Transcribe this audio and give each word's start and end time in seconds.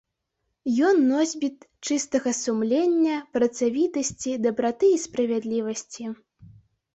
Ён 0.91 0.95
носьбіт 1.09 1.57
чыстага 1.87 2.33
сумлення, 2.37 3.17
працавітасці, 3.37 4.31
дабраты 4.47 4.91
і 4.95 4.97
справядлівасці. 5.05 6.03